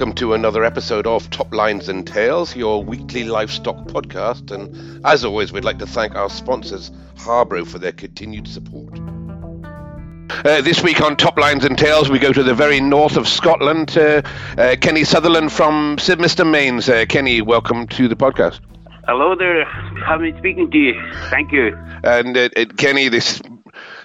[0.00, 4.50] welcome to another episode of Top Lines and Tails, your weekly livestock podcast.
[4.50, 8.98] And as always, we'd like to thank our sponsors, Harbro, for their continued support.
[10.42, 13.28] Uh, this week on Top Lines and Tails, we go to the very north of
[13.28, 13.94] Scotland.
[13.94, 14.22] Uh,
[14.56, 16.50] uh, Kenny Sutherland from Mr.
[16.50, 16.88] Mains.
[16.88, 18.60] Uh, Kenny, welcome to the podcast.
[19.06, 19.66] Hello there.
[19.66, 20.94] Happy speaking to you.
[21.28, 21.76] Thank you.
[22.04, 23.42] And uh, uh, Kenny, this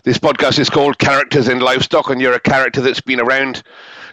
[0.05, 3.63] this podcast is called Characters in Livestock, and you're a character that's been around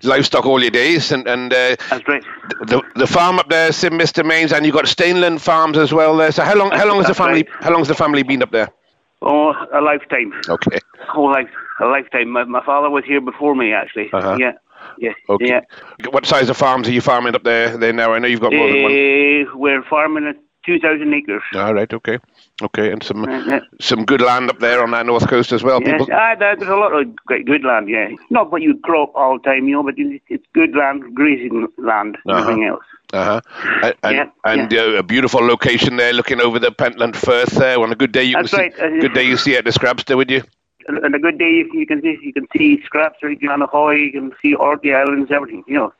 [0.02, 1.12] livestock all your days.
[1.12, 2.24] And, and uh, that's right.
[2.62, 6.32] The, the farm up there, Sibmister Mains, and you've got Stainland Farms as well there.
[6.32, 7.62] So how long how long has the family right.
[7.62, 8.70] how long has the family been up there?
[9.20, 10.32] Oh, a lifetime.
[10.48, 10.78] Okay.
[11.08, 12.30] Whole life, a lifetime.
[12.30, 14.10] My, my father was here before me, actually.
[14.12, 14.36] Uh-huh.
[14.40, 14.52] Yeah.
[14.98, 15.12] Yeah.
[15.28, 15.46] Okay.
[15.46, 15.60] Yeah.
[16.10, 17.76] What size of farms are you farming up there?
[17.76, 18.92] There now, I know you've got more uh, than one.
[18.92, 21.42] Uh, we're farming at two thousand acres.
[21.54, 21.92] All right.
[21.92, 22.18] Okay.
[22.62, 25.80] Okay, and some uh, some good land up there on that north coast as well.
[25.82, 26.14] Yes, People...
[26.14, 27.88] ah, there's a lot of great good land.
[27.88, 31.66] Yeah, not what you crop all the time, you know, but it's good land, grazing
[31.78, 32.38] land, uh-huh.
[32.38, 32.84] everything else.
[33.12, 33.92] Uh huh.
[34.04, 34.82] And, yeah, and yeah.
[34.82, 37.80] Uh, a beautiful location there, looking over the Pentland Firth there.
[37.80, 38.76] On a good day, you That's can right.
[38.76, 38.82] see.
[38.82, 40.42] Uh, good day, you see at the Scrabster, would you?
[40.86, 43.66] And a good day, you can see you can see Scrabster, you can on a
[43.66, 45.64] Hoy, you can see Orkney Islands, everything.
[45.66, 45.92] You know.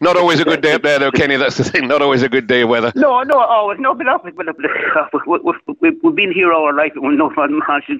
[0.00, 1.36] Not always a good day up there, though, Kenny.
[1.36, 1.86] That's the thing.
[1.86, 2.92] Not always a good day of weather.
[2.96, 3.94] No, no, always no.
[3.94, 7.46] But, but, but, but we, we've been here all our life, and we know how
[7.46, 7.98] to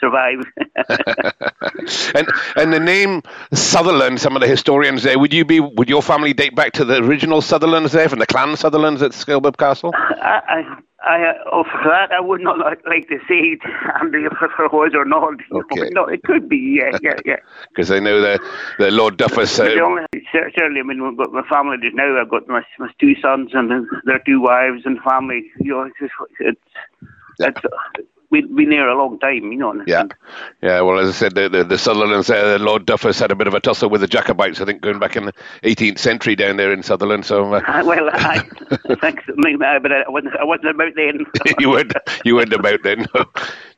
[0.00, 0.40] survive.
[2.14, 3.22] and and the name
[3.54, 4.20] Sutherland.
[4.20, 5.18] Some of the historians there.
[5.18, 5.60] Would you be?
[5.60, 9.12] Would your family date back to the original Sutherlands there, from the clan Sutherlands at
[9.12, 9.92] Skelbo Castle?
[9.94, 13.60] I, I, I, uh, oh, for that, I would not like, like to say it,
[14.00, 15.34] Andy, if it was or not.
[15.52, 15.90] Okay.
[15.90, 17.36] No, it could be, yeah, yeah, yeah.
[17.68, 18.40] Because I know the,
[18.78, 19.58] the Lord Duffus.
[19.58, 22.20] Uh, only, certainly, I mean, we've got my family just now.
[22.20, 25.44] I've got my, my two sons and their two wives and family.
[25.60, 26.60] You know, it's, it's,
[27.38, 27.50] yeah.
[28.30, 29.74] We'd been there a long time, you know.
[29.86, 30.04] Yeah,
[30.62, 30.80] yeah.
[30.80, 33.54] Well, as I said, the the, the Sutherlands, uh, Lord Duffus had a bit of
[33.54, 34.60] a tussle with the Jacobites.
[34.60, 35.32] I think going back in the
[35.64, 37.26] 18th century down there in Sutherland.
[37.26, 38.38] So uh, uh, well, I,
[39.00, 41.26] thanks, but I wasn't, I wasn't about then.
[41.58, 41.92] you weren't,
[42.24, 43.06] you weren't about then.
[43.14, 43.24] No,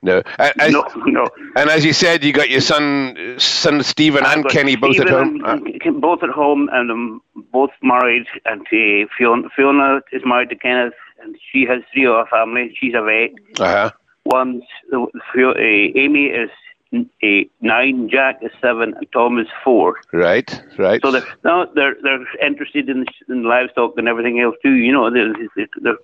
[0.03, 0.23] no.
[0.39, 1.29] As, no, no.
[1.57, 5.15] And as you said, you got your son, son Stephen and Kenny both Stephen at
[5.15, 5.45] home.
[5.45, 7.23] Uh, both at home, and um,
[7.53, 8.27] both married.
[8.45, 12.77] And uh, Fiona, Fiona is married to Kenneth, and she has three of her family.
[12.79, 13.61] She's a vet.
[13.61, 13.91] Uh
[14.27, 14.37] huh.
[14.37, 14.63] One's
[14.93, 15.07] uh,
[15.59, 16.51] Amy is
[17.23, 19.97] eight, nine, Jack is seven, and Tom is four.
[20.13, 21.01] Right, right.
[21.03, 24.75] So they're no, they're they're interested in, in livestock and everything else too.
[24.75, 25.33] You know, they're,
[25.83, 25.97] they're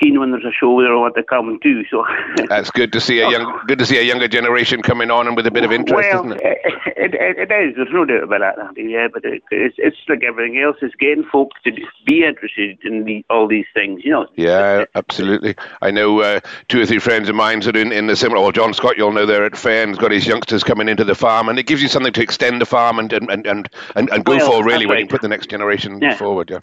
[0.00, 1.84] keen when there's a show there want to come too.
[1.90, 2.04] So
[2.48, 5.36] that's good to see a young, good to see a younger generation coming on and
[5.36, 6.58] with a bit of interest, well, isn't it?
[6.96, 7.38] It, it?
[7.38, 7.76] it is.
[7.76, 8.92] There's no doubt about that, Andy.
[8.92, 10.76] Yeah, but it, it's it's like everything else.
[10.82, 11.72] It's getting folks to
[12.06, 14.04] be interested in the, all these things.
[14.04, 14.26] You know.
[14.36, 15.56] Yeah, absolutely.
[15.80, 18.40] I know uh, two or three friends of mine that are in, in the similar.
[18.40, 21.04] Well, John Scott, you'll know, they're at fair and has got his youngsters coming into
[21.04, 24.10] the farm, and it gives you something to extend the farm and and and and,
[24.10, 25.00] and go well, for really when right.
[25.00, 26.16] you put the next generation yeah.
[26.16, 26.50] forward.
[26.50, 26.60] Yeah.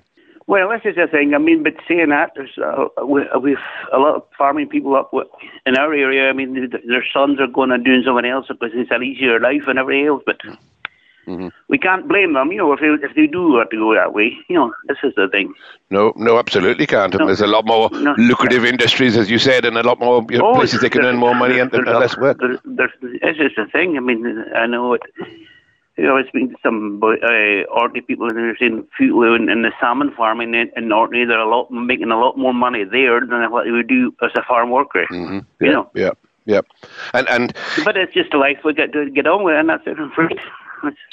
[0.48, 1.34] Well, this is the thing.
[1.34, 3.58] I mean, but saying that, there's uh, we, we've
[3.92, 5.12] a lot of farming people up
[5.66, 6.30] in our area.
[6.30, 9.64] I mean, their sons are going and doing something else because it's an easier life
[9.68, 10.22] and everything else.
[10.24, 10.38] But
[11.26, 11.48] mm-hmm.
[11.68, 14.14] we can't blame them, you know, if they, if they do have to go that
[14.14, 14.38] way.
[14.48, 15.52] You know, this is the thing.
[15.90, 17.18] No, no, absolutely can't.
[17.18, 20.24] No, There's a lot more no, lucrative industries, as you said, and a lot more
[20.30, 22.40] you know, oh, places they can earn more money and, and less work.
[22.40, 23.98] This is the thing.
[23.98, 25.02] I mean, I know it
[25.98, 29.62] you know, I was speaking to some uh, Orkney people and they're saying in, in
[29.62, 33.22] the salmon farming in, in Orkney, they're a lot making a lot more money there
[33.22, 35.06] than what they would do as a farm worker.
[35.10, 35.40] Mm-hmm.
[35.64, 35.90] You yeah, know.
[35.94, 36.12] Yeah.
[36.46, 36.62] Yeah.
[37.14, 37.56] And and.
[37.84, 39.98] But it's just a life we get to get on with, and that's it.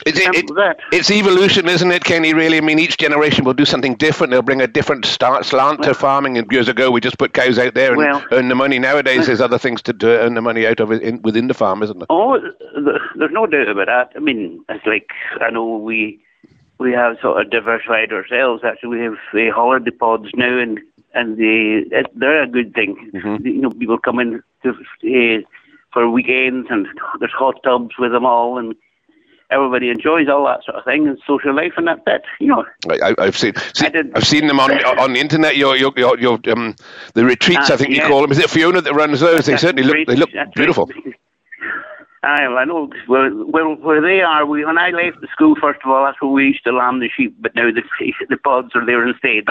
[0.06, 2.34] It's, it, it, it's evolution, isn't it, Kenny?
[2.34, 4.31] Really, I mean, each generation will do something different.
[4.31, 6.38] They'll bring a different start, slant well, to farming.
[6.38, 8.78] And years ago, we just put cows out there and well, earn the money.
[8.78, 11.55] Nowadays, well, there's other things to do, earn the money out of in, within the
[11.55, 12.06] farm, isn't there?
[12.10, 12.38] Oh,
[13.19, 14.12] there's no doubt about that.
[14.16, 15.10] I mean, it's like
[15.41, 16.22] I know we
[16.78, 18.65] we have sort of diversified ourselves.
[18.65, 20.81] Actually, we have uh, holiday pods now, and
[21.15, 21.84] and they
[22.15, 23.10] they're a good thing.
[23.15, 23.47] Mm-hmm.
[23.47, 25.41] You know, people come in to, uh,
[25.92, 26.86] for weekends, and
[27.21, 28.75] there's hot tubs with them all, and
[29.53, 32.65] everybody enjoys all that sort of thing and social life and that bit, you know.
[32.91, 35.57] I, have seen, see, I've seen them on on the internet.
[35.57, 36.75] Your your your, your um
[37.15, 38.03] the retreats, uh, I think yeah.
[38.03, 38.33] you call them.
[38.33, 39.47] Is it Fiona that runs those?
[39.47, 40.87] They certainly look they look beautiful.
[40.87, 41.15] Right.
[42.25, 42.89] I, I know.
[43.09, 46.21] Well, well, where they are, we when I left the school, first of all, that's
[46.22, 47.34] where we used to lamb the sheep.
[47.41, 47.83] But now the
[48.28, 49.45] the pods are there instead.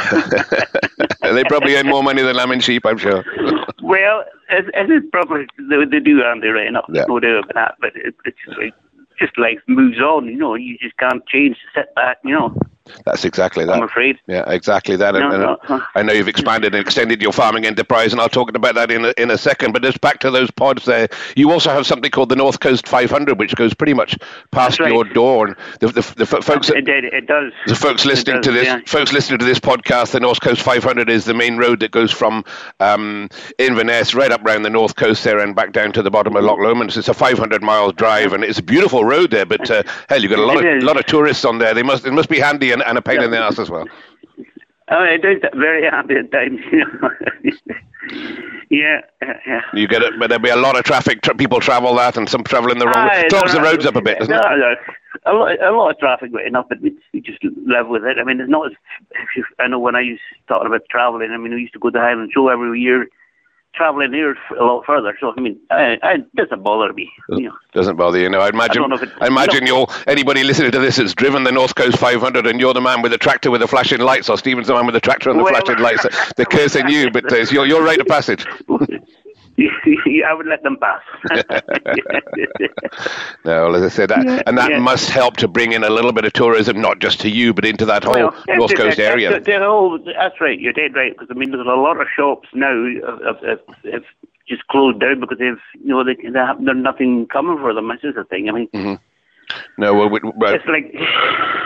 [1.21, 3.25] they probably earn more money than lambing sheep, I'm sure.
[3.83, 6.86] well, it, it is probably they, they do earn their enough.
[6.88, 7.06] Yeah.
[7.09, 7.75] No doubt about that.
[7.81, 8.74] But it, it's like
[9.21, 10.56] just life moves on, you know.
[10.56, 12.56] You just can't change, sit back, you know.
[13.05, 13.75] That's exactly that.
[13.75, 14.17] I'm afraid.
[14.27, 15.13] Yeah, exactly that.
[15.13, 15.81] No, and, and no.
[15.95, 19.05] I know you've expanded and extended your farming enterprise, and I'll talk about that in
[19.05, 19.71] a, in a second.
[19.71, 21.07] But just back to those pods there.
[21.35, 24.17] You also have something called the North Coast 500, which goes pretty much
[24.51, 24.91] past right.
[24.91, 25.47] your door.
[25.47, 27.53] And the, the, the folks, It, it, it does.
[27.67, 28.79] the folks listening does, to this, yeah.
[28.85, 32.11] folks listening to this podcast, the North Coast 500 is the main road that goes
[32.11, 32.43] from
[32.79, 36.35] um, Inverness right up around the north coast there and back down to the bottom
[36.35, 36.91] of Loch Lomond.
[36.93, 39.45] So it's a 500 mile drive, and it's a beautiful road there.
[39.45, 40.83] But uh, hell, you've got a lot It of is.
[40.83, 41.73] lot of tourists on there.
[41.73, 43.88] They must it must be handy and, and a pain in the ass as well.
[44.94, 46.59] Oh, it is very happy at times.
[46.69, 47.09] You know.
[48.69, 49.62] yeah, yeah, yeah.
[49.73, 51.21] You get it, but there'll be a lot of traffic.
[51.21, 53.09] Tra- people travel that, and some travel in the wrong.
[53.09, 53.29] Aye, way.
[53.29, 54.77] Clogs the roads up a bit, doesn't there it?
[55.25, 58.03] are A lot, a lot of traffic right enough, but we, we just live with
[58.03, 58.18] it.
[58.19, 58.74] I mean, it's not as.
[59.12, 61.31] If you, I know when I used talking about travelling.
[61.31, 63.07] I mean, we used to go to Highland Show every year.
[63.73, 67.09] Travelling here a lot further, so I mean, I, I, it doesn't bother me.
[67.29, 67.53] You know.
[67.73, 68.29] Doesn't bother you.
[68.29, 68.83] No, I imagine.
[68.91, 72.47] if it- I imagine you're anybody listening to this that's driven the North Coast 500,
[72.47, 74.85] and you're the man with the tractor with the flashing lights, or Stephen's the man
[74.85, 76.06] with the tractor and the Well- flashing lights.
[76.35, 78.45] They're cursing you, but uh, it's your your rite of passage.
[80.27, 81.01] I would let them pass.
[83.43, 84.79] No, well, as I said, that, Yeah, and that yeah.
[84.79, 87.65] must help to bring in a little bit of tourism, not just to you, but
[87.65, 89.31] into that whole Well, North Coast that's- area.
[89.31, 90.59] That's, that's right.
[90.59, 91.11] You're dead right.
[91.11, 92.85] Because I mean, there's a lot of shops now
[93.25, 93.59] have, have,
[93.91, 94.03] have
[94.47, 97.88] just closed down because they've, you know, they, they have there's nothing coming for them.
[97.89, 98.49] This is the thing.
[98.49, 98.95] I mean, mm-hmm.
[99.77, 100.92] No, well, we, it's like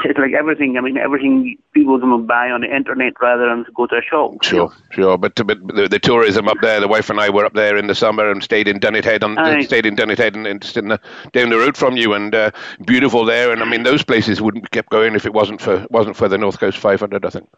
[0.06, 0.78] it's like everything.
[0.78, 4.44] I mean, everything people can buy on the internet rather than go to a shop.
[4.44, 6.80] Sure, sure, but, but the, the tourism up there.
[6.80, 9.24] The wife and I were up there in the summer and stayed in Dunnet Head
[9.24, 9.64] on Aye.
[9.64, 11.00] stayed in Dunnet Head and, and the,
[11.34, 12.52] down the road from you, and uh,
[12.86, 13.52] beautiful there.
[13.52, 16.28] And I mean, those places wouldn't be kept going if it wasn't for wasn't for
[16.28, 17.26] the North Coast 500.
[17.26, 17.50] I think,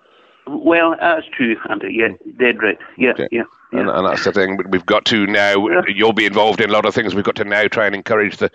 [0.48, 1.94] Well, that's true, Andy.
[1.94, 2.78] Yeah, dead right.
[2.98, 3.28] Yeah, Okay.
[3.32, 3.44] yeah.
[3.74, 3.80] yeah.
[3.82, 4.58] and, and that's the thing.
[4.58, 5.68] But we've got to now.
[5.68, 5.82] Yeah.
[5.88, 7.14] You'll be involved in a lot of things.
[7.16, 8.50] We've got to now try and encourage the,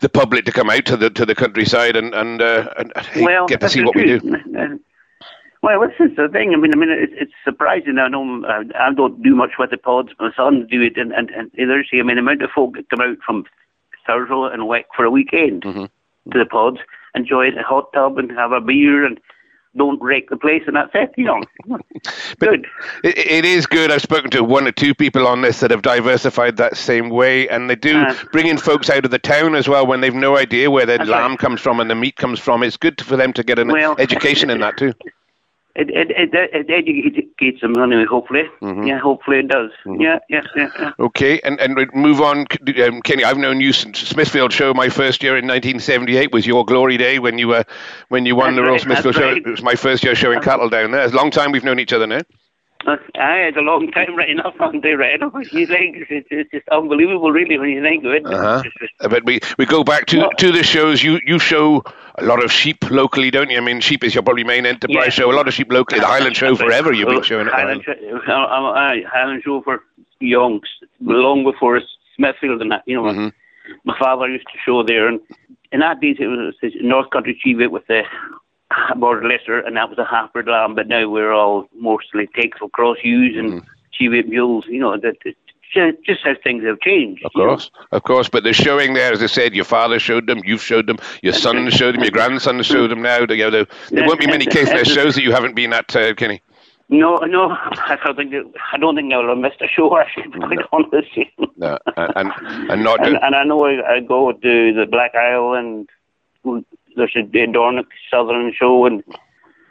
[0.00, 3.46] the public to come out to the to the countryside and and, uh, and well,
[3.46, 4.80] get to see what we do.
[5.60, 6.52] Well, this is the thing.
[6.54, 7.98] I mean, I mean, it's, it's surprising.
[7.98, 10.10] I know uh, I don't do much with the pods.
[10.20, 11.88] My sons do it, and and, and others.
[11.92, 13.44] I mean, the amount of folk that come out from
[14.08, 15.84] Thurso and Wick for a weekend Mm-hmm.
[16.32, 16.78] to the pods,
[17.14, 19.18] enjoy the hot tub and have a beer and
[19.78, 21.10] don't wreck the place, and that's it.
[21.16, 21.40] You know,
[22.38, 22.66] good.
[23.04, 23.90] It, it is good.
[23.90, 27.48] I've spoken to one or two people on this that have diversified that same way,
[27.48, 28.14] and they do Uh.
[28.32, 30.98] bring in folks out of the town as well when they've no idea where their
[30.98, 31.38] lamb right.
[31.38, 32.62] comes from and the meat comes from.
[32.62, 34.92] It's good for them to get an Well- education in that too.
[35.78, 36.30] It it it,
[36.68, 38.04] it educates them anyway.
[38.04, 38.82] Hopefully, Mm-hmm.
[38.82, 38.98] yeah.
[38.98, 39.70] Hopefully, it does.
[39.86, 40.68] Yeah, yeah, yeah.
[40.78, 40.90] yeah.
[40.98, 42.46] Okay, and and move on,
[42.84, 43.22] um, Kenny.
[43.24, 44.74] I've known you since Smithfield show.
[44.74, 47.62] My first year in 1978 was your glory day when you uh,
[48.08, 49.28] when you won That's the Royal right, Smithfield show.
[49.28, 49.36] right.
[49.46, 51.04] It was my first year showing cattle down there.
[51.04, 52.22] It's a long time we've known each other now.
[52.86, 55.34] Uh, aye, it's a long time right enough, and they right enough.
[55.52, 58.24] You think it's, it's just unbelievable, really, when you think of it.
[58.24, 58.62] Uh-huh.
[58.62, 61.02] Just- Uh, But we, we go back to, to the shows.
[61.02, 61.82] You you show
[62.16, 63.58] a lot of sheep locally, don't you?
[63.58, 65.24] I mean, sheep is your probably main enterprise Yeah.
[65.24, 65.30] show.
[65.30, 66.00] A lot of sheep locally.
[66.00, 66.92] The Highland Show forever.
[66.92, 67.52] You've been showing it.
[67.52, 69.82] Highland, Show- uh, uh, Highland Show for
[70.20, 70.60] young,
[71.00, 71.80] long before
[72.16, 72.82] Smithfield and that.
[72.86, 73.32] You know, Mhm.
[73.84, 75.20] my father used to show there, and
[75.72, 78.02] in that days it was North Country Cheviot with the
[78.96, 80.74] Border Leicester, and that was a half-bred lamb.
[80.74, 83.68] But now we're all mostly takes for cross ewes and Mm-hmm.
[83.92, 84.64] Cheviot mules.
[84.68, 87.24] You know, that just, how things have changed.
[87.24, 87.48] Of you know.
[87.48, 88.28] course, of course.
[88.28, 91.32] But the showing there, as I said, your father showed them, you've showed them, your
[91.32, 93.02] son showed them, your grandson showed them.
[93.02, 95.72] Now, you know, there, there won't be many case there shows that you haven't been
[95.72, 96.42] at, uh, Kenny.
[96.90, 99.98] No, no, I don't think that, I don't think I'll have missed a show.
[100.00, 101.08] Actually, to be quite honest.
[101.56, 103.06] No, and and, and not.
[103.06, 105.88] and, and I know I, I go to the Black Isle and
[106.96, 109.02] there's a Dornoch Sutherland show, and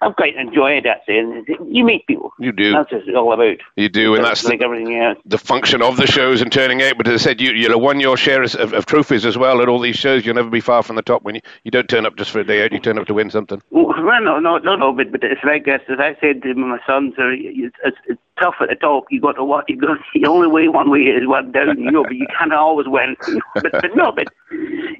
[0.01, 1.01] I've quite enjoyed that.
[1.07, 2.31] Saying you meet people.
[2.39, 3.57] you do, That's what it's all about.
[3.75, 5.17] you do, and that's like the, everything else.
[5.25, 6.97] the function of the shows and turning out.
[6.97, 9.61] But as I said, you you'll have won your share of, of trophies as well
[9.61, 10.25] at all these shows.
[10.25, 12.39] You'll never be far from the top when you, you don't turn up just for
[12.39, 12.71] a day out.
[12.71, 13.61] You turn up to win something.
[13.71, 13.87] Well,
[14.21, 15.81] no, no, no, no, but, but it's like this.
[15.89, 19.05] As I said to my sons, uh, it's, it's, it's tough at the top.
[19.09, 19.97] You got to what you got.
[20.13, 22.03] The only way one way is one down, you know.
[22.03, 23.15] But you can't always win.
[23.55, 24.27] but, but no, but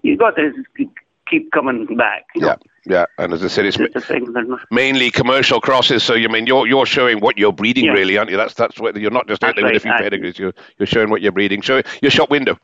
[0.02, 0.52] you got to
[1.30, 2.26] keep coming back.
[2.36, 2.48] You know?
[2.48, 2.56] Yeah,
[2.86, 3.06] yeah.
[3.24, 4.32] And as I said, it's It's the thing.
[4.34, 6.04] there's no- mainly commercial crosses.
[6.04, 7.94] So you mean you're you're showing what you're breeding, Yeah.
[7.94, 8.38] really, aren't you?
[8.38, 10.40] That's that's what you're not just out That's there with a few pedigrees.
[10.40, 11.62] You're you're showing what you're breeding.
[11.62, 12.58] Show your shop window.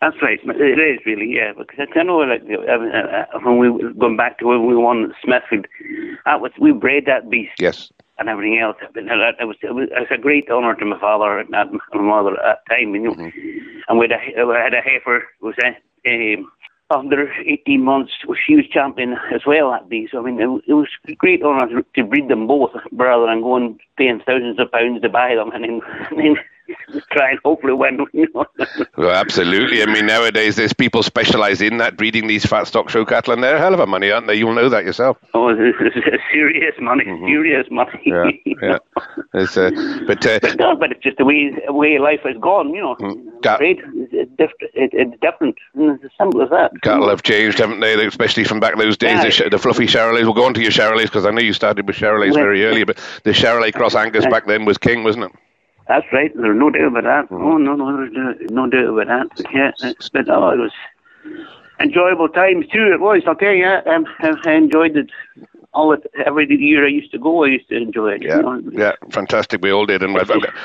[0.00, 0.38] That's right.
[0.44, 1.52] It is really, yeah.
[1.58, 5.66] Because I know, like uh, uh, when we going back to when we won Smithfield,
[6.24, 7.90] that was we bred that beast Yes.
[8.18, 8.76] and everything else.
[8.94, 12.60] But it was it was, a great honour to my father and my mother at
[12.68, 13.30] that time, you know.
[13.88, 15.68] And we had a, we had a heifer was a,
[16.38, 16.48] um,
[16.90, 18.12] under 18 months.
[18.46, 20.08] She was champion as well that day.
[20.10, 23.42] So I mean, it, it was a great honour to breed them both, rather than
[23.42, 25.80] going paying thousands of pounds to buy them and then,
[26.10, 26.36] and then
[27.10, 28.06] try and hopefully win.
[28.96, 29.82] well, absolutely.
[29.82, 33.42] I mean, nowadays there's people specialise in that breeding these fat stock show cattle, and
[33.42, 34.34] they're a hell of a money, aren't they?
[34.34, 35.18] You'll know that yourself.
[35.34, 37.26] Oh, it's serious money, mm-hmm.
[37.26, 38.02] serious money.
[38.04, 38.30] Yeah,
[38.62, 38.78] yeah.
[39.34, 39.70] It's, uh,
[40.06, 42.70] but, uh, but, no, but it's just the way way life has gone.
[42.70, 43.60] You know, mm, cat-
[44.18, 44.72] it's, different.
[44.74, 45.56] it's different.
[45.74, 46.72] It's as simple as that.
[46.82, 48.06] Cattle have changed, haven't they?
[48.06, 49.38] Especially from back those days.
[49.38, 50.22] The, the, fluffy Charolais.
[50.22, 52.84] We'll go on to your Charolais because I know you started with Charolais very early,
[52.84, 55.32] but the Charolais Cross Angus back then was king, wasn't it?
[55.88, 56.30] That's right.
[56.34, 57.24] There's no doubt about that.
[57.30, 57.44] Mm-hmm.
[57.44, 59.50] Oh no, no, there's no doubt about that.
[59.52, 60.72] Yeah, but oh, it was
[61.80, 62.92] enjoyable times too.
[62.92, 63.22] It was.
[63.26, 63.82] I'll tell you, I,
[64.44, 65.10] I enjoyed it
[65.74, 68.22] all it, every year I used to go, I used to enjoy it.
[68.22, 68.62] Yeah, you know?
[68.72, 69.62] yeah, fantastic.
[69.62, 70.16] We all did, and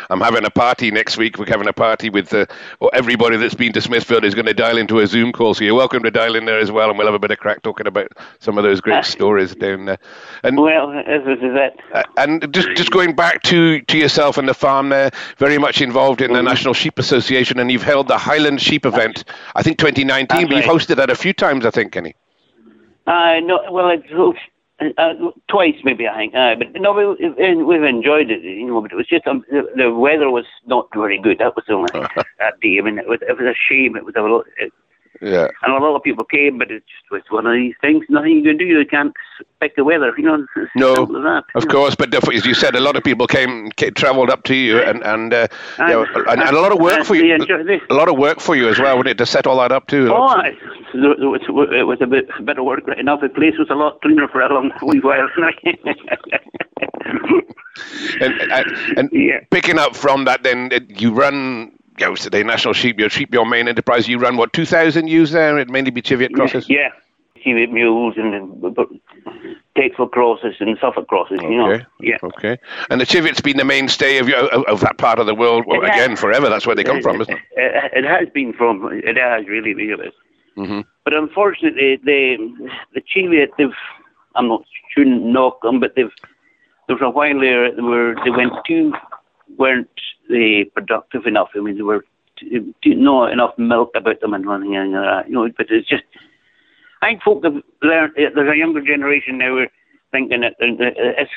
[0.10, 1.38] I'm having a party next week.
[1.38, 2.46] We're having a party with uh,
[2.94, 5.54] everybody that's been to Smithfield is going to dial into a Zoom call.
[5.54, 7.40] So you're welcome to dial in there as well, and we'll have a bit of
[7.40, 8.08] crack talking about
[8.40, 10.00] some of those great uh, stories down there.
[10.44, 11.80] And well, this is it.
[11.94, 15.82] Uh, and just just going back to to yourself and the farm there, very much
[15.82, 16.36] involved in mm-hmm.
[16.38, 19.26] the National Sheep Association, and you've held the Highland Sheep event.
[19.56, 20.58] I think 2019, but right.
[20.58, 22.16] you've hosted that a few times, I think, Kenny.
[23.06, 24.10] Uh, no, well, it's
[24.98, 25.14] uh,
[25.50, 28.82] twice maybe I think, uh, but no, we, we've enjoyed it, you know.
[28.82, 31.40] But it was just um, the, the weather was not very good.
[31.40, 31.92] That was the only
[32.40, 32.78] that day.
[32.80, 33.96] I mean, it was, it was a shame.
[33.96, 34.74] It was a it,
[35.22, 35.48] yeah.
[35.62, 38.06] And a lot of people came, but it's just it's one of these things.
[38.10, 38.66] Nothing you can do.
[38.66, 39.14] You can't
[39.60, 40.14] pick the weather.
[40.18, 40.46] You know.
[40.76, 41.06] no.
[41.06, 44.44] That, of course, but as you said, a lot of people came, came travelled up
[44.46, 47.16] to you, and and, uh, and, you know, and, and, a lot of work for
[47.16, 47.36] you.
[47.90, 49.88] A lot of work for you as well, wouldn't it, to set all that up
[49.88, 50.12] too?
[50.12, 50.56] Oh, it
[50.94, 51.42] was,
[51.72, 53.22] it was a bit a bit of work right enough.
[53.22, 55.30] The place was a lot cleaner for a long while.
[58.20, 59.40] and and, and yeah.
[59.52, 61.72] picking up from that, then you run
[62.04, 64.08] goes today, National Sheep, your sheep, your main enterprise.
[64.08, 65.58] You run what two thousand ewes there?
[65.58, 66.70] It mainly be Cheviot crosses.
[66.70, 66.90] Yeah,
[67.44, 68.62] Cheviot mules and
[69.76, 71.40] Tateful crosses and Suffolk crosses.
[71.40, 71.50] Okay.
[71.50, 71.80] You know.
[72.00, 72.18] Yeah.
[72.22, 72.58] Okay.
[72.90, 75.66] And the Cheviot's been the mainstay of, your, of, of that part of the world.
[75.66, 76.50] Well, again, forever.
[76.50, 77.42] That's where they come it, from, isn't it?
[77.56, 78.88] It has been from.
[78.92, 80.12] It has really, really.
[80.58, 80.82] Mm-hmm.
[81.04, 83.70] But unfortunately, the the Cheviot, they've.
[84.36, 86.12] I'm not shouldn't knock them, but they've.
[86.88, 88.94] There was a while there where they went too
[89.58, 89.90] weren't
[90.30, 91.50] they productive enough.
[91.56, 92.06] I mean, there were
[92.86, 95.28] not enough milk about them and running and that.
[95.28, 96.04] You know, but it's just.
[97.02, 98.14] I think folk have learned.
[98.18, 99.66] Eh, there's a younger generation now
[100.12, 101.32] thinking that uh, uh, it's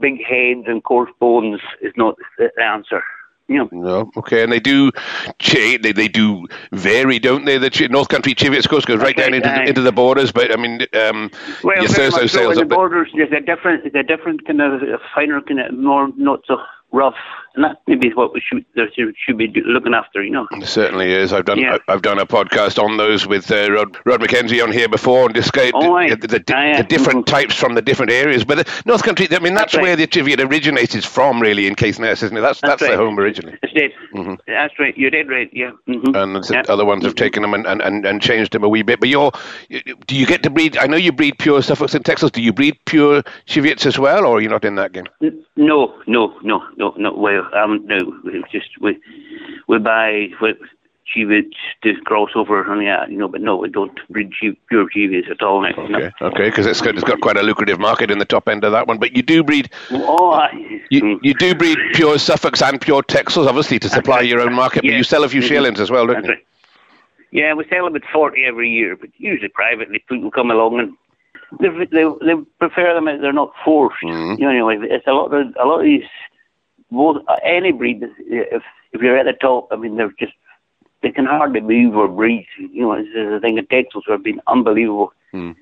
[0.00, 3.02] big heads and coarse bones is not the answer.
[3.48, 3.68] Know.
[3.72, 4.92] No, okay, and they do,
[5.52, 7.58] they, they do vary, don't they?
[7.58, 10.82] The North Country Cheviots course goes right down into, into the borders, but I mean,
[10.94, 11.32] um,
[11.64, 13.10] well, Thursday sales so the borders.
[13.12, 16.58] There's a different, there's a different kind of finer kind of more not so
[16.92, 17.16] rough,
[17.54, 18.64] and that maybe is what we should
[18.94, 20.22] should be looking after.
[20.22, 21.32] You know, it certainly is.
[21.32, 21.78] I've done yeah.
[21.88, 25.34] I've done a podcast on those with uh, Rod, Rod McKenzie on here before and
[25.34, 27.34] described oh, the, the, the, ah, the, different mm-hmm.
[27.34, 28.44] types from the different areas.
[28.44, 29.96] But the North Country, I mean, that's, that's where right.
[29.96, 32.40] the Cheviot originated from, really, in Case Caithness, isn't it?
[32.40, 32.90] That's that's, that's right.
[32.92, 33.58] the home originally.
[33.62, 33.92] It's dead.
[34.14, 34.34] Mm-hmm.
[34.46, 34.96] That's right.
[34.96, 35.50] You did right.
[35.52, 35.72] Yeah.
[35.88, 36.14] Mm-hmm.
[36.14, 36.62] And yeah.
[36.68, 39.00] other ones have taken them and, and, and, and changed them a wee bit.
[39.00, 39.32] But you're,
[40.06, 40.76] do you get to breed?
[40.76, 42.32] I know you breed pure Suffolks and Texels.
[42.32, 45.06] Do you breed pure Cheviots as well, or are you not in that game?
[45.56, 47.14] No, no, no, no, no.
[47.14, 48.98] Well, um, no, we just we
[49.68, 50.58] we buy what
[51.12, 51.46] Cheviot
[51.82, 54.32] to crossover and yeah, you know, but no, we don't breed
[54.68, 55.62] pure Cheviot at all.
[55.62, 55.88] Now, okay,
[56.20, 56.26] no.
[56.28, 58.72] okay, because it's got it's got quite a lucrative market in the top end of
[58.72, 58.98] that one.
[58.98, 60.52] But you do breed, oh, I,
[60.90, 61.18] you mm.
[61.22, 64.84] you do breed pure Suffolks and pure Texels, obviously, to supply your own market.
[64.84, 64.92] Yeah.
[64.92, 66.34] But you sell a few shearlings as well, don't That's you?
[66.34, 66.46] Right.
[67.32, 70.96] Yeah, we sell about forty every year, but usually privately people come along and
[71.58, 73.06] they they, they prefer them.
[73.06, 73.96] They're not forced.
[74.04, 74.40] Mm-hmm.
[74.40, 76.04] You know, anyway, it's a lot of a lot of these
[76.90, 80.32] both uh, any breed, if if you're at the top, I mean, they're just
[81.02, 82.44] they can hardly move or breathe.
[82.58, 85.12] You know, it's the thing the Texels have been unbelievable.
[85.32, 85.52] Hmm.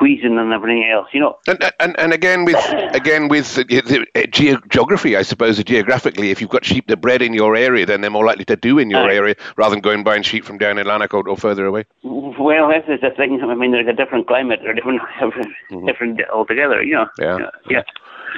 [0.00, 1.38] Wheezing and everything else, you know.
[1.46, 2.56] And and, and again with
[2.94, 7.20] again with the, the, uh, geography, I suppose geographically, if you've got sheep that bred
[7.20, 9.80] in your area, then they're more likely to do in your uh, area rather than
[9.80, 11.84] going buying sheep from down in Lanark or, further away.
[12.02, 13.40] Well, this is the thing.
[13.42, 15.86] I mean, there's a different climate, or different, mm-hmm.
[15.86, 16.82] different altogether.
[16.82, 17.08] You know.
[17.18, 17.38] Yeah.
[17.38, 17.50] Yeah.
[17.70, 17.82] yeah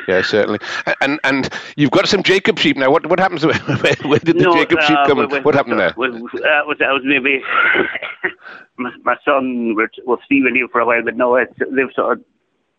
[0.08, 0.58] yeah, certainly.
[1.00, 2.90] And and you've got some Jacob sheep now.
[2.90, 3.44] What what happens?
[3.46, 5.18] Where, where did the no, Jacob uh, sheep come?
[5.18, 5.94] With, what happened there?
[5.96, 7.42] With, uh, was, that was maybe
[8.78, 12.18] my, my son was, was Stephen here for a while, but no, it's, they've sort
[12.18, 12.24] of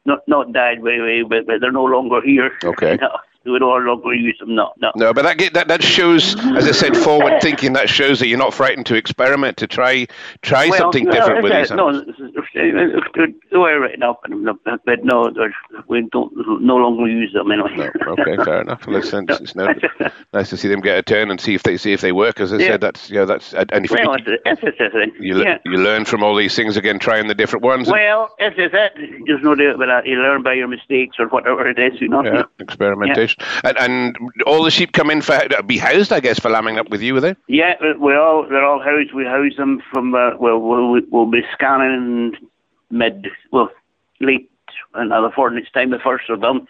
[0.06, 2.52] not not died way, but, but they're no longer here.
[2.64, 2.92] Okay.
[3.02, 3.18] You know?
[3.46, 4.56] We no longer use them.
[4.56, 4.92] No, no.
[4.96, 7.74] No, but that that that shows, as I said, forward thinking.
[7.74, 10.08] That shows that you're not frightened to experiment, to try
[10.42, 11.72] try well, something different with these.
[11.72, 11.88] No,
[13.52, 15.32] we're right now, but no,
[15.88, 17.90] we don't no longer use them anyway.
[18.06, 18.88] No, okay, fair enough.
[18.88, 19.74] Listen, it's, it's no,
[20.34, 22.40] nice to see them get a turn and see if they see if they work.
[22.40, 22.68] As I yeah.
[22.68, 25.58] said, that's yeah, that's and if well, you, it's, it's, you, yeah.
[25.66, 27.90] you learn from all these things again, trying the different ones.
[27.90, 29.24] Well, it's, it's it.
[29.26, 30.06] There's no doubt about that.
[30.08, 32.24] You learn by your mistakes or whatever it is, you know.
[32.24, 33.35] Yeah, experimentation.
[33.64, 36.90] And, and all the sheep come in for be housed, I guess, for lambing up
[36.90, 37.36] with you, are they?
[37.48, 39.14] Yeah, we all they're all housed.
[39.14, 42.36] We house them from uh, well, we'll we'll be scanning
[42.90, 43.70] mid well
[44.20, 44.50] late
[44.94, 46.68] another fortnight's time, the first of them,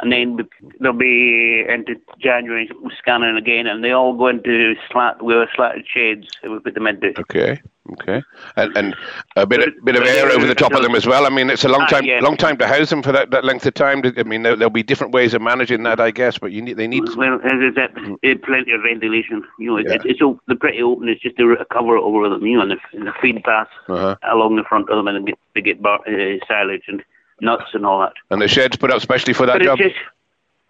[0.00, 0.38] and then
[0.80, 6.26] they'll be into January scanning again, and they all go into slat with slatted sheds,
[6.42, 6.50] shades.
[6.50, 7.18] We put them into.
[7.20, 7.60] Okay.
[7.92, 8.22] Okay,
[8.56, 8.96] and, and
[9.36, 11.26] a bit of, bit of air over the top of them as well.
[11.26, 12.20] I mean, it's a long time, uh, yeah.
[12.20, 14.02] long time to house them for that, that length of time.
[14.16, 16.76] I mean, there, will be different ways of managing that, I guess, but you need
[16.76, 17.04] they need.
[17.16, 18.42] Well, there's mm.
[18.42, 19.44] plenty of ventilation.
[19.58, 19.94] You know, yeah.
[19.94, 21.08] it's, it's the pretty open.
[21.08, 24.16] It's just a cover over them, you know, and the, and the feed path uh-huh.
[24.32, 27.02] along the front of them, and they get, they get bar, uh, silage and
[27.40, 28.14] nuts and all that.
[28.30, 29.78] And the shed's put up especially for that but job.
[29.78, 29.94] Just,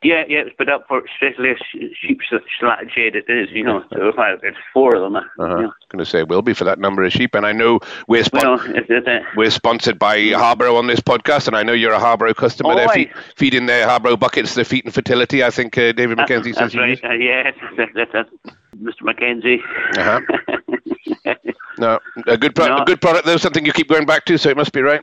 [0.02, 1.56] yeah, yeah, it's up for especially a
[1.94, 2.20] sheep
[2.60, 3.16] slat shed.
[3.16, 3.82] It is, you know.
[3.90, 4.12] So
[4.42, 5.16] it's four of them.
[5.16, 5.56] Uh, uh-huh.
[5.56, 5.72] You know.
[5.88, 8.24] going to say it will be for that number of sheep, and I know we're
[8.32, 11.94] well, it's, it's, uh, we're sponsored by Harbro on this podcast, and I know you're
[11.94, 12.72] a Harbro customer.
[12.72, 15.42] Oh, they're fe- feeding their Harbro buckets the feet and fertility.
[15.42, 17.02] I think uh, David McKenzie says that's right.
[17.02, 18.30] Uh, yeah, that's, that's,
[18.76, 19.02] Mr.
[19.02, 19.60] McKenzie.
[19.96, 21.34] Uh-huh.
[21.78, 22.82] no, a good pro- no.
[22.82, 23.38] a good product though.
[23.38, 25.02] Something you keep going back to, so it must be right.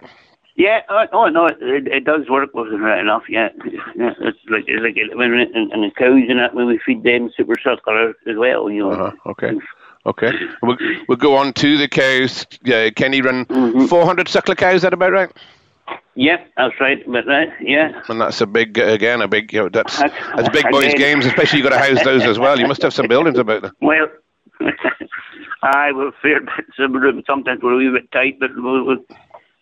[0.56, 3.24] Yeah, uh, oh no, it, it does work with it right enough.
[3.28, 3.50] Yeah,
[3.96, 7.04] yeah, it's like it's like when and, and the cows and that when we feed
[7.04, 8.70] them super circular as well.
[8.70, 8.92] You know.
[8.92, 9.32] Uh-huh.
[9.32, 9.54] Okay.
[10.06, 10.32] Okay.
[10.62, 12.46] We'll, we'll go on to the cows.
[12.64, 13.86] Yeah, can Kenny run mm-hmm.
[13.86, 14.76] 400 suckler cows.
[14.76, 15.32] Is that about right?
[16.16, 17.02] Yeah, that's right.
[17.08, 18.02] But right, yeah.
[18.10, 19.52] And that's a big, again, a big.
[19.54, 21.26] You know, that's that's, big boys' games.
[21.26, 22.60] Especially you've got to house those as well.
[22.60, 23.76] You must have some buildings about them.
[23.82, 24.08] Well,
[25.64, 26.46] I will fear
[26.78, 28.98] some room sometimes we're a wee bit tight, but we'll, we'll,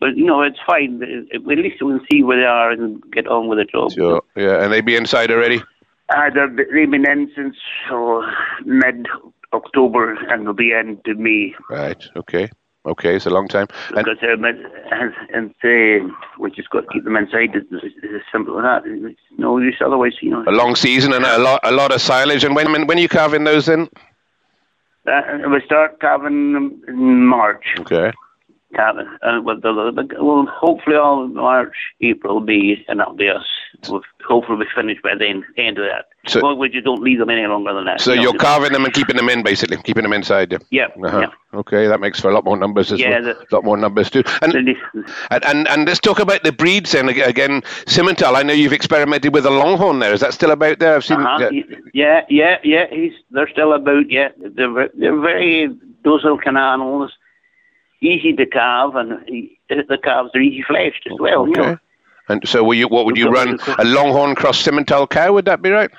[0.02, 1.02] but you know, it's fine.
[1.34, 3.94] At least we'll see where they are and get on with the job.
[3.94, 4.22] Sure.
[4.36, 5.62] Yeah, and they be inside already.
[6.10, 7.56] Uh, they've been in since
[7.92, 8.28] oh,
[8.66, 9.06] mid
[9.54, 11.54] October and they'll be in to May.
[11.70, 12.04] Right.
[12.18, 12.50] Okay.
[12.84, 13.68] Okay, it's a long time.
[13.96, 17.52] And because um, and, and uh, we just got to keep them inside.
[17.54, 18.82] It's, as simple as that.
[18.86, 20.44] It's no use otherwise, you know.
[20.48, 22.44] A long season and a lot, a lot of silage.
[22.44, 23.88] And when, when are you calving those in?
[25.06, 27.66] Uh, we start calving in March.
[27.82, 28.12] Okay.
[28.74, 29.08] Calving.
[29.22, 33.46] Uh, well, the, the, well, hopefully all March, April will be, and that'll be us.
[33.90, 36.06] We'll hopefully be finished by the end, of that.
[36.28, 38.00] So, well, we just don't leave them any longer than that.
[38.02, 40.52] So you are calving them and keeping them in, basically, keeping them inside.
[40.52, 40.60] Yeah.
[40.70, 40.88] Yeah.
[41.08, 41.20] Uh-huh.
[41.20, 41.60] yeah.
[41.60, 43.32] Okay, that makes for a lot more numbers as yeah, well.
[43.32, 44.24] A lot more numbers too.
[44.42, 47.62] And, and, and and let's talk about the breeds then again.
[47.88, 50.14] Simmental, I know you've experimented with a longhorn there.
[50.14, 50.96] Is that still about there?
[50.96, 51.20] I've seen.
[51.20, 51.50] Uh-huh.
[51.94, 52.86] Yeah, yeah, yeah.
[52.90, 54.10] He's they're still about.
[54.10, 55.70] Yeah, they're they're very
[56.04, 57.12] docile kind of animals,
[58.02, 59.12] easy to calve, and
[59.70, 61.44] the calves are easy fleshed as well.
[61.44, 61.52] Okay.
[61.52, 61.78] You know.
[62.30, 63.60] And so, you, what would you run?
[63.80, 65.34] A Longhorn cross Simmental cow?
[65.34, 65.92] Would that be right?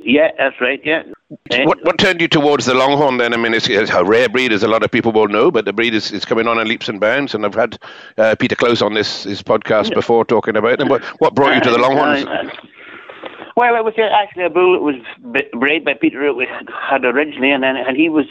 [0.00, 0.80] Yeah, that's right.
[0.84, 1.02] Yeah.
[1.50, 3.34] What what turned you towards the Longhorn then?
[3.34, 5.64] I mean, it's, it's, a rare breed, as a lot of people will know, but
[5.64, 7.34] the breed is, is coming on in leaps and bounds.
[7.34, 7.78] And I've had
[8.16, 10.88] uh, Peter Close on this his podcast before talking about them.
[10.88, 12.24] What what brought you to the uh, Longhorns?
[12.24, 12.50] Uh,
[13.56, 17.50] well, it was uh, actually a bull that was bred by Peter we had originally,
[17.50, 18.26] and then and he was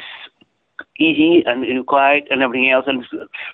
[0.99, 3.05] easy and quiet and everything else, and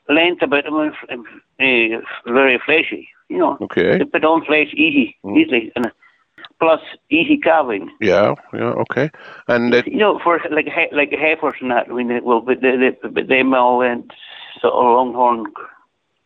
[0.10, 3.10] length about was uh, very fleshy.
[3.30, 3.98] You know, okay.
[3.98, 5.38] They put on flesh easy, mm.
[5.38, 5.92] easily, and
[6.60, 7.90] plus easy calving.
[8.00, 9.10] Yeah, yeah, okay.
[9.48, 12.62] And it, you know, for like like a heifers and that, I mean, well, but
[12.62, 14.12] they, they, but they all went
[14.62, 15.46] sort of longhorn,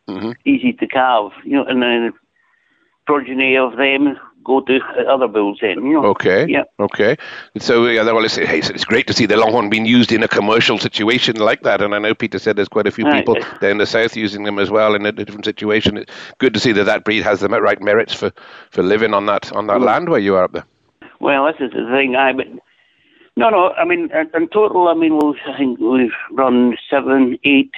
[0.08, 0.32] mm-hmm.
[0.44, 1.32] easy to calve.
[1.44, 2.12] You know, and then
[3.06, 5.84] progeny of them go to other bulls then.
[5.84, 6.04] You know?
[6.06, 6.46] Okay.
[6.48, 6.64] Yeah.
[6.78, 7.16] Okay.
[7.58, 10.28] So yeah, well, it's, hey, it's great to see the Longhorn being used in a
[10.28, 13.24] commercial situation like that, and I know Peter said there's quite a few right.
[13.24, 15.98] people there in the south using them as well in a different situation.
[15.98, 18.32] It's good to see that that breed has the right merits for,
[18.70, 19.84] for living on that on that mm.
[19.84, 20.64] land where you are up there.
[21.20, 22.16] Well, this is the thing.
[22.16, 22.46] I but
[23.36, 23.70] no, no.
[23.72, 27.72] I mean, in total, I mean, we've, I think we've run seven, eight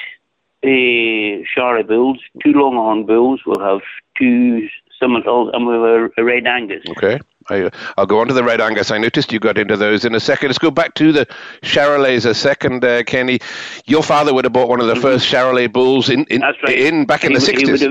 [0.65, 3.43] uh, Shari bulls, two Longhorn bulls.
[3.47, 3.83] We'll have
[4.17, 4.69] two
[5.01, 6.83] Simmental, and we were a Red Angus.
[6.91, 7.19] Okay.
[7.49, 8.91] I, will go on to the Red Angus.
[8.91, 10.49] I noticed you got into those in a second.
[10.49, 11.27] Let's go back to the
[11.63, 13.41] Charolais a second, uh, Kenny.
[13.87, 15.03] Your father would have bought one of the mm-hmm.
[15.03, 16.79] first Charolais bulls in in, right.
[16.79, 17.83] in back in he, the sixties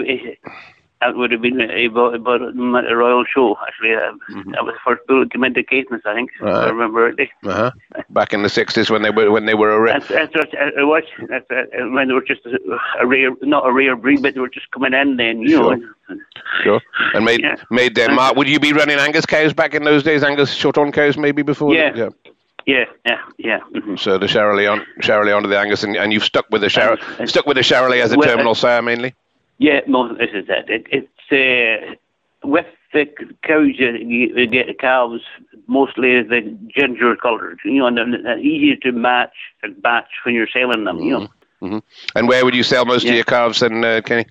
[1.02, 3.58] that would have been about, about a royal show.
[3.66, 4.52] Actually, uh, mm-hmm.
[4.52, 6.32] that was the first bull to Caithness, I think.
[6.42, 6.66] Right.
[6.66, 7.30] I remember it.
[7.46, 7.72] Uh-huh.
[8.10, 10.00] Back in the sixties when they were when they were a rare.
[10.00, 11.04] That's, that's what it was.
[11.28, 12.60] That's, uh, when they were just a,
[13.00, 15.42] a, rare, not a rare breed, but they were just coming in then.
[15.42, 15.78] You sure.
[15.78, 16.20] know.
[16.64, 16.82] Sure.
[17.14, 17.56] And made yeah.
[17.70, 18.36] made them mark.
[18.36, 20.24] Would you be running Angus cows back in those days?
[20.24, 21.74] Angus short-horn cows, maybe before.
[21.74, 21.94] Yeah.
[21.96, 22.10] yeah.
[22.66, 23.60] Yeah, yeah, yeah.
[23.74, 23.96] Mm-hmm.
[23.96, 27.00] So the Charolais on Charolais onto the Angus, and, and you've stuck with the Char-
[27.26, 29.16] stuck with the Charolais as a well, terminal sire mainly.
[29.60, 30.70] Yeah, no, this is it.
[30.70, 31.96] it it's uh,
[32.48, 33.06] with the
[33.44, 35.22] cows, you, get the calves
[35.68, 40.48] mostly the ginger coloured, you know, and they're easier to match and batch when you're
[40.48, 41.20] selling them, you know.
[41.62, 41.66] Mm-hmm.
[41.66, 42.18] mm-hmm.
[42.18, 43.12] And where would you sell most yeah.
[43.12, 44.26] of your calves then, uh, Kenny?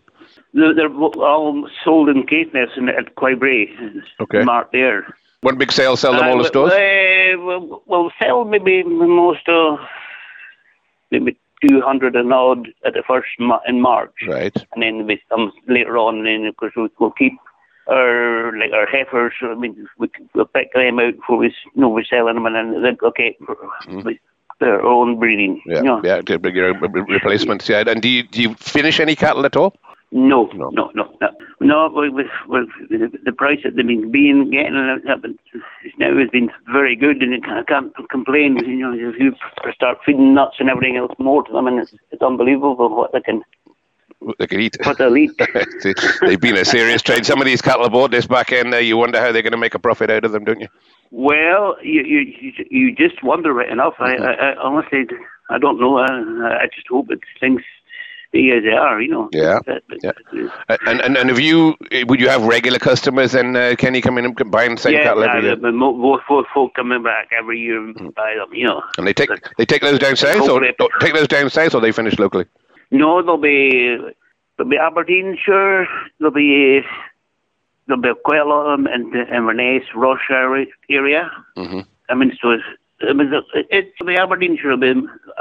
[0.55, 4.03] They're, they're all sold in Caithness and at Quoybrae.
[4.21, 4.43] Okay.
[4.43, 5.15] Marked there.
[5.43, 6.73] One big sale, sell them Uh, all the stores.
[6.73, 9.79] Uh, we'll, we'll sell maybe most of
[11.11, 14.57] maybe two hundred and odd at the first ma- in March, Right.
[14.73, 16.25] and then with some later on.
[16.25, 17.35] Then of course we'll, we'll keep
[17.89, 19.35] our like our heifers.
[19.43, 22.55] I mean, we, we'll pick them out before we you know we're selling them, and
[22.55, 24.03] then they'll okay mm-hmm.
[24.03, 24.19] with
[24.61, 25.63] their own breeding.
[25.67, 26.01] Yeah, you know.
[26.05, 27.69] yeah, to bring your replacements.
[27.69, 29.75] Yeah, and do you do you finish any cattle at all?
[30.11, 30.71] No, No.
[30.71, 31.29] no, no, no,
[31.61, 31.91] no.
[31.93, 34.73] With, with, with the, the price that they've been being getting,
[35.99, 38.57] now has been very good, and I can't complain.
[38.59, 39.35] You know, if you
[39.75, 43.21] start feeding nuts and everything else more to them, and it's, it's unbelievable what they
[43.21, 43.43] can,
[44.39, 44.77] They can eat.
[44.85, 45.33] what they'll eat.
[46.23, 47.27] they've been a serious trade.
[47.27, 49.53] Some of these cattle have bought this back end there, you wonder how they're going
[49.53, 50.69] to make a profit out of them, don't you?
[51.11, 53.95] well, you, you you just wonder right enough.
[53.99, 54.25] I, mm-hmm.
[54.25, 55.05] I, I honestly,
[55.51, 55.99] I don't know.
[55.99, 56.07] I,
[56.63, 57.63] I just hope that things
[58.29, 59.01] stay as they are.
[59.01, 59.29] You know.
[59.33, 60.13] Yeah, But- but- yeah.
[60.87, 61.75] And and and have you?
[62.09, 64.93] Would you have regular customers and uh, can you come in and buy and sell
[64.93, 65.57] Yeah, cattle every year?
[65.57, 68.53] but mo- mo- folk folk coming back every year and buy them.
[68.53, 68.83] You know.
[68.99, 70.61] And they take they take those down south or
[71.01, 72.47] take those down south or they finish locally?
[72.91, 73.97] No, there'll be
[74.57, 75.87] there'll be Aberdeenshire.
[76.19, 76.83] There'll be
[77.87, 81.31] there'll be quite a lot of them in the Inverness, Ross area.
[81.57, 81.87] Mhm.
[82.11, 82.65] I mean, so it's,
[83.03, 84.71] I mean, it, it's the Aberdeenshire.
[84.71, 84.95] Will be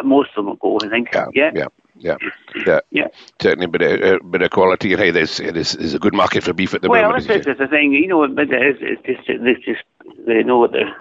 [0.04, 0.78] most of them will go.
[0.86, 1.10] I think.
[1.14, 1.52] Yeah, Yeah.
[1.56, 1.66] yeah,
[2.00, 2.18] yeah,
[2.66, 2.80] yeah.
[2.92, 3.08] Yeah.
[3.42, 4.94] Certainly, a bit of, a bit of quality.
[4.94, 7.28] And hey, there's there's, there's a good market for beef at the Well, moment.
[7.28, 7.94] you that's the thing.
[7.94, 9.84] You know, but it's, it's just it's just
[10.26, 10.96] they know what they're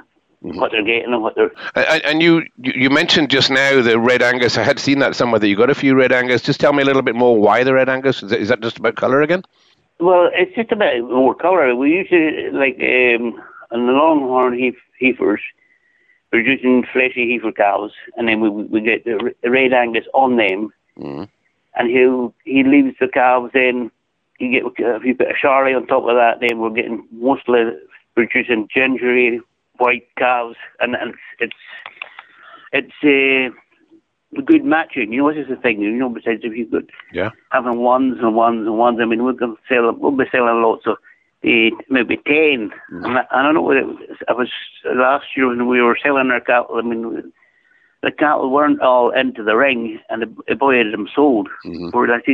[0.44, 0.59] Mm-hmm.
[0.61, 1.50] what they're getting and what they're.
[1.74, 4.59] And, and you you mentioned just now the red Angus.
[4.59, 6.42] I had seen that somewhere that you got a few red Angus.
[6.42, 8.22] Just tell me a little bit more why the red Angus.
[8.22, 9.42] Is that, is that just about colour again?
[9.98, 11.74] Well, it's just about more colour.
[11.74, 15.40] We usually like um, on the longhorn heif- heifers,
[16.32, 20.70] we're using fleshy heifer cows, and then we we get the red Angus on them,
[20.98, 21.28] Mhm.
[21.76, 23.90] and he'll he leaves the calves in.
[24.38, 27.64] You get if you put a Charlie on top of that, then we're getting mostly
[28.14, 29.40] producing gingery
[29.78, 31.52] white calves, and, and it's
[32.72, 33.52] it's
[34.35, 35.12] uh, good matching.
[35.12, 35.80] You know, this is the thing.
[35.80, 36.82] You know, besides if you've got
[37.12, 37.30] Yeah.
[37.50, 38.98] having ones and ones and ones.
[39.00, 39.92] I mean, we're going to sell.
[39.92, 40.96] We'll be selling lots of
[41.42, 43.96] eight, maybe 10 And I, I don't know what it was.
[44.28, 44.48] I was
[44.85, 46.76] last year when we were selling our cattle.
[46.76, 47.32] I mean,
[48.06, 51.86] the cattle weren't all into the ring, and the, the boy had them sold Mhm.
[51.86, 52.22] before that.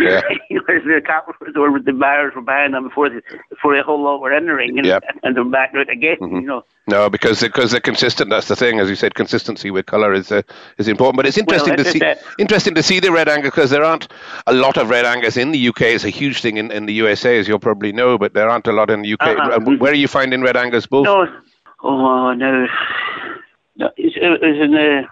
[0.00, 0.20] Yeah.
[0.48, 4.32] the cattle were the buyers were buying them before the before the whole lot were
[4.32, 5.02] in the ring, and, Yep.
[5.24, 6.16] and they're back out again.
[6.20, 6.40] Mhm.
[6.42, 6.64] You know.
[6.86, 8.30] No, because because they're consistent.
[8.30, 10.42] That's the thing, as you said, consistency with colour is uh,
[10.78, 11.16] is important.
[11.16, 12.18] But it's interesting Well, to see it.
[12.38, 14.06] interesting to see the red Angus because there aren't
[14.46, 15.82] a lot of red Angus in the UK.
[15.96, 18.68] It's a huge thing in, in the USA, as you'll probably know, but there aren't
[18.68, 19.26] a lot in the UK.
[19.36, 19.58] Uh-huh.
[19.78, 21.06] Where are you finding red Angus bulls?
[21.06, 21.26] No,
[21.82, 22.66] oh no,
[23.76, 25.02] no it's, it's in the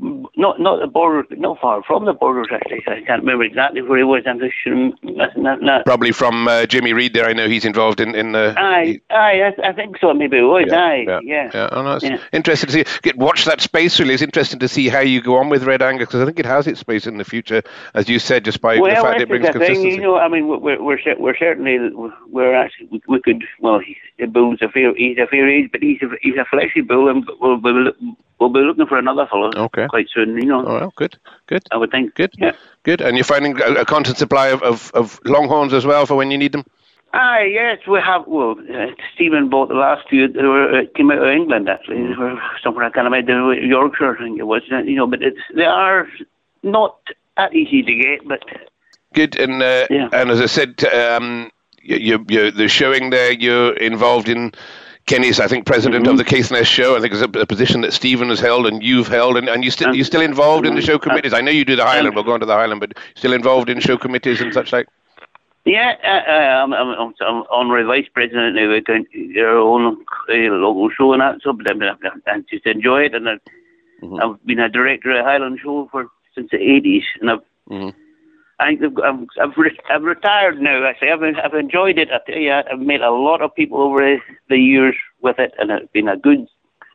[0.00, 2.82] not not the border, not far from the borders actually.
[2.86, 4.22] I can't remember exactly where it was.
[4.26, 5.58] I'm just sure missing that.
[5.62, 5.84] that.
[5.84, 7.14] Probably from uh, Jimmy Reed.
[7.14, 8.54] There, I know he's involved in in the.
[8.56, 10.14] Aye, aye, I, I think so.
[10.14, 10.70] Maybe it was.
[10.72, 11.50] aye, yeah, yeah.
[11.52, 11.68] yeah.
[11.72, 12.18] Oh, no, it's Yeah.
[12.32, 12.84] interesting to see.
[13.02, 13.98] Get, watch that space.
[13.98, 16.38] Really, it's interesting to see how you go on with Red Angus because I think
[16.38, 17.62] it has its space in the future,
[17.94, 19.96] as you said, just by the fact it brings the thing, consistency.
[19.96, 20.16] you know.
[20.18, 21.78] I mean, we're we're we're certainly
[22.28, 23.42] we're actually we, we could.
[23.60, 26.44] Well, he, the bull's a fair he's a fair age, but he's a he's a
[26.44, 27.96] fleshy bull, and we'll look-
[28.38, 29.86] we'll be looking for another fellow Okay.
[29.88, 30.36] quite soon.
[30.36, 32.14] You know, Oh, well, good, good, I would think.
[32.14, 32.52] good, Yeah.
[32.82, 33.00] good.
[33.00, 36.30] And you're finding a, a constant supply of, of, of longhorns as well for when
[36.30, 36.64] you need them.
[37.14, 38.26] Aye, yes, we have.
[38.26, 40.28] Well, uh, Stephen bought the last few.
[40.28, 42.02] They were uh, came out of England actually.
[42.06, 44.62] They were somewhere I can't remember Yorkshire, I think it was.
[44.68, 46.06] You know, but it's they are
[46.62, 46.98] not
[47.38, 48.28] that easy to get.
[48.28, 48.42] But
[49.14, 50.10] Good, and uh, Yeah.
[50.12, 54.52] and as I said, um, you, you, you, the showing there, you're involved in.
[55.08, 56.12] Kenny's, I think, president Mm-hmm.
[56.12, 56.96] of the Caithness show.
[56.96, 59.64] I think it's a, a position that Stephen has held and you've held, and, and
[59.64, 61.32] you still Um, you still involved in the show um, committees.
[61.32, 62.14] I know you do the Highland.
[62.14, 64.86] We'll go on to the Highland, but still involved in show committees and such like.
[65.64, 68.68] yeah, uh, uh, I'm, I'm, I'm, I'm honorary vice president now.
[68.70, 69.06] We can
[69.38, 69.96] our own
[70.28, 70.34] uh,
[70.66, 71.40] local show and that.
[71.42, 73.36] So, but I, I, I just enjoy it, and I,
[74.00, 74.22] Mhm.
[74.22, 77.92] I've been a director of Highland Show for since the '80s, and I've Mhm.
[78.60, 80.84] I think I've, I've, I've, re- I've retired now.
[80.84, 82.08] Actually, I've, I've enjoyed it.
[82.10, 84.18] I tell you, I've met a lot of people over
[84.48, 86.46] the years with it, and it's been a good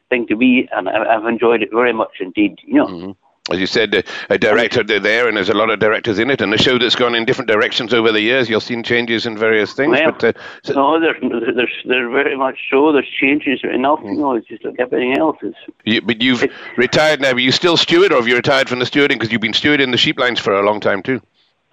[0.09, 2.59] thing to be, and I- I've enjoyed it very much indeed.
[2.65, 3.15] You know, Mhm.
[3.51, 6.53] As you said, a, director there, and there's a lot of directors in it, and
[6.53, 8.49] a show that's gone in different directions over the years.
[8.49, 12.37] You'll seen changes in various things, Well, but uh, so- no, there's, there's, there's very
[12.37, 12.93] much so.
[12.93, 13.99] There's changes enough.
[14.01, 15.35] You know, it's just like everything else.
[15.43, 16.45] Is you, but you've
[16.77, 17.33] retired now.
[17.33, 19.91] But you still steward, or have you retired from the stewarding because you've been stewarding
[19.91, 21.19] the sheep lines for a long time too?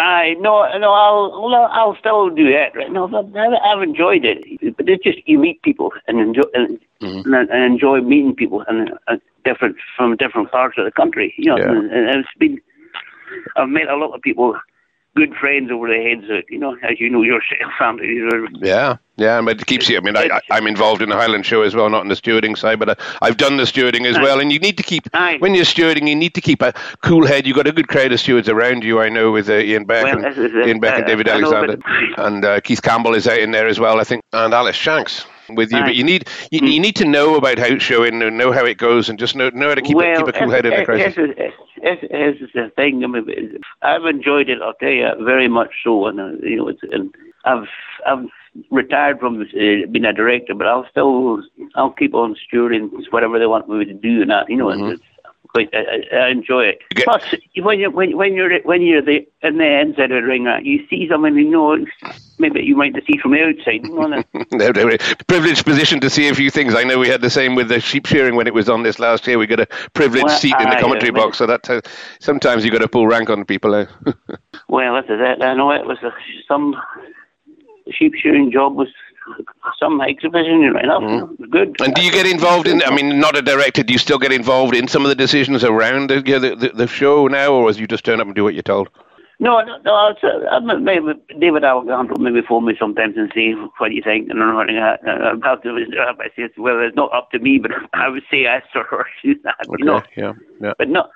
[0.00, 2.74] I no, no, I'll, I'll still do that.
[2.74, 2.90] Right?
[2.90, 4.76] No, I've, I've enjoyed it.
[4.76, 7.24] But it's just you meet people and enjoy and, Mhm.
[7.24, 11.32] and, and enjoy meeting people and uh, different from different parts of the country.
[11.38, 11.70] You know, Yeah.
[11.70, 12.60] and, and it's been.
[13.56, 14.58] I've met a lot of people
[15.16, 18.20] good friends over the heads of, you know, as you know yourself, family.
[18.61, 19.96] Yeah, yeah, but it keeps you.
[19.96, 22.57] I mean, I, I'm involved in the Highland Show as well, not in the stewarding
[22.57, 24.40] side, but I, have done the stewarding as well.
[24.40, 25.37] And you need to keep Aye.
[25.40, 27.46] when you're stewarding, you need to keep a cool head.
[27.46, 29.01] You've got a good crowd of stewards around you.
[29.01, 30.68] I know with uh, Ian Beck Well, and it.
[30.68, 31.77] Ian Beck and Uh, David I know, Alexander,
[32.16, 34.77] but- and uh, Keith Campbell is out in there as well, I think, and Alice
[34.77, 35.78] Shanks with you.
[35.78, 35.86] Aye.
[35.86, 38.64] But you need you, you need to know about how it's showing and know how
[38.64, 40.66] it goes, and just know know how to keep well, a, keep a cool head
[40.66, 41.14] in a crisis.
[41.76, 43.04] it's the thing.
[43.04, 44.58] I mean, I've enjoyed it.
[44.62, 46.06] I'll tell you very much so.
[46.06, 47.68] And uh, you know, it's, and I've
[48.06, 48.26] I've
[48.70, 51.42] retired from uh, being a director, but I'll still
[51.74, 54.92] I'll keep on stewarding whatever they want me to do, and that you know, Mhm.
[54.94, 55.02] it's,
[55.52, 56.78] quite, I, I enjoy it.
[56.96, 57.22] You Plus,
[57.62, 60.86] when you when when you're when you're the in the inside of the ring, you
[60.88, 61.84] see something you know
[62.38, 63.84] maybe you might see from the outside.
[63.84, 64.96] You know, and No, no,
[65.28, 66.74] privileged position to see a few things.
[66.74, 68.98] I know we had the same with the sheep shearing when it was on this
[68.98, 69.38] last year.
[69.38, 71.80] We got a privileged Well, seat in the commentary box, so that uh,
[72.20, 73.74] sometimes you got to pull rank on people.
[73.74, 73.86] eh?
[74.68, 75.42] Well, that's it.
[75.42, 76.12] I know it was a,
[76.46, 76.76] some
[77.90, 78.88] sheep shearing job was
[79.78, 81.02] some exhibition, right enough.
[81.50, 81.74] Good.
[81.74, 81.84] Mm-hmm.
[81.84, 82.82] and do you get involved in?
[82.82, 83.82] I mean, not a director.
[83.82, 87.26] Do you still get involved in some of the decisions around the, the, the, show
[87.26, 88.88] now, or was you just turn up and do what you're told?
[89.38, 90.14] No, no, no.
[90.50, 94.28] I'm- maybe David Alexander will maybe phone me sometimes and say, "What do you think?"
[94.28, 94.98] And I'm running out.
[95.06, 98.84] Uh, I say, "Well, it's not up to me, but I would say yes or
[98.90, 99.36] her." You
[99.78, 100.74] know, yeah, yeah.
[100.76, 101.06] but no.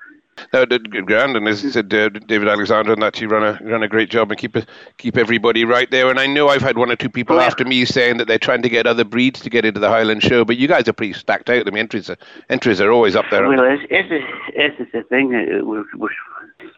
[0.53, 3.83] No, grand, and as I said, uh, David Alexander and that you run a run
[3.83, 4.67] a great job and keep it,
[4.97, 6.09] keep everybody right there.
[6.09, 8.37] And I know I've had one or two people Oh, after me saying that they're
[8.37, 10.93] trying to get other breeds to get into the Highland Show, but you guys are
[10.93, 11.65] pretty stacked out.
[11.67, 12.17] I mean, entries are,
[12.49, 13.47] entries are always up there.
[13.47, 14.09] Well, it's, it's,
[14.53, 15.33] it's, it's the thing.
[15.33, 16.09] uh, We're, we're,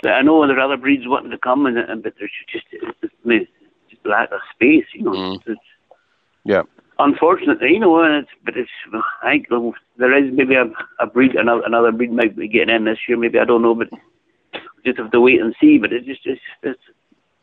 [0.06, 2.66] I know there are other breeds wanting to come, and, and but there's just
[3.02, 4.86] just lack of space.
[4.94, 5.56] You know, Mm.
[6.46, 6.62] Yeah.
[7.00, 8.70] Unfortunately, you know, and it's but it's
[9.24, 9.48] I think
[9.98, 10.66] there is maybe a,
[11.00, 13.18] a breed another another breed might be getting in this year.
[13.18, 13.90] Maybe I don't know, but
[14.86, 15.78] just have to wait and see.
[15.78, 16.80] But it's just it's, it's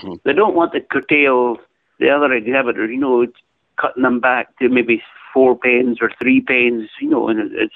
[0.03, 0.21] Mm.
[0.25, 1.57] they don't want to curtail
[2.01, 2.90] the other exhibitors.
[2.90, 3.37] You know, it's
[3.81, 5.01] cutting them back to maybe
[5.33, 6.88] four pens or three pens.
[7.01, 7.75] You know, and it's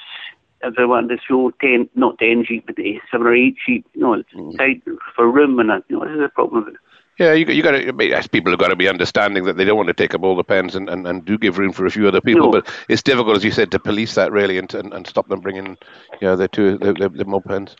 [0.62, 2.74] if they want to show ten, not ten sheep, but
[3.12, 3.86] seven or eight sheep.
[3.94, 4.58] You know, it's Mm.
[4.58, 4.82] tight
[5.14, 6.64] for room, and you know, this is the problem.
[6.64, 6.80] with it.
[7.18, 8.28] Yeah, you, you got to.
[8.30, 10.44] People have got to be understanding that they don't want to take up all the
[10.44, 12.46] pens and, and, and do give room for a few other people.
[12.46, 12.52] No.
[12.52, 15.40] But it's difficult, as you said, to police that really and and, and stop them
[15.40, 15.76] bringing,
[16.20, 17.74] you know, the two the, the, the more pens.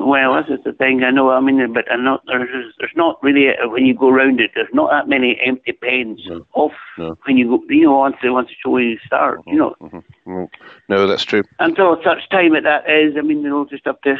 [0.00, 1.02] Well, this is the thing.
[1.02, 1.30] I know.
[1.30, 4.52] I mean, but I'm not, there's there's not really a, when you go around it.
[4.54, 6.46] There's not that many empty pens No.
[6.54, 7.18] off No.
[7.24, 7.64] when you go.
[7.68, 9.40] You know, once the once the show you start.
[9.46, 9.74] You know,
[10.24, 10.48] Mm.
[10.88, 11.42] No, that's true.
[11.58, 13.16] until such time as that is.
[13.18, 14.16] I mean, they'll just have to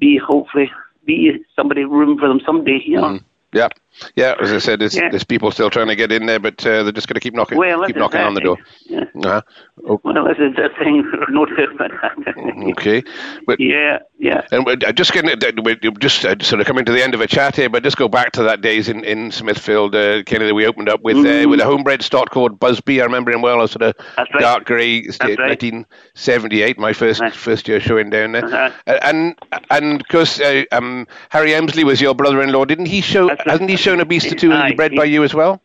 [0.00, 0.68] be hopefully
[1.04, 2.82] be somebody room for them someday.
[2.84, 3.04] You know.
[3.10, 3.24] Mm.
[3.54, 3.68] Yeah,
[4.16, 4.34] yeah.
[4.40, 5.08] As I said, there's, Yeah.
[5.10, 7.34] there's people still trying to get in there, but uh, they're just going to keep
[7.34, 8.58] knocking, Well, keep knocking on the door.
[8.86, 9.04] Yeah.
[9.24, 9.42] Uh-huh.
[9.88, 11.10] Oh, Well, this is the thing.
[11.28, 13.02] No doubt okay,
[13.46, 14.42] but Yeah, yeah.
[14.50, 15.30] And we're just getting
[15.62, 17.96] we're just uh, sort of coming to the end of a chat here, but just
[17.96, 20.52] go back to that days in, in Smithfield, uh, Kennedy.
[20.52, 21.50] We opened up with uh, Mhm.
[21.50, 23.00] with a homebred stock called Busby.
[23.00, 23.62] I remember him well.
[23.62, 24.28] A sort of right.
[24.40, 25.38] dark grey, right.
[25.38, 26.78] 1978.
[26.78, 27.34] My first Right.
[27.34, 28.44] first year showing down there.
[28.44, 28.70] Uh-huh.
[28.86, 29.34] Uh, and
[29.70, 32.64] and of course, uh, um, Harry Emsley was your brother-in-law.
[32.64, 33.28] Didn't he show?
[33.28, 33.43] That's.
[33.50, 35.60] Hasn't he shown a beast or two Aye, bred by you as well?